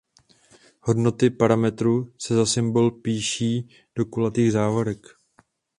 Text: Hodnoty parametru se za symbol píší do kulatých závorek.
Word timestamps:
Hodnoty 0.81 1.29
parametru 1.29 2.13
se 2.21 2.35
za 2.35 2.45
symbol 2.45 2.91
píší 2.91 3.69
do 3.95 4.05
kulatých 4.05 4.51
závorek. 4.51 5.07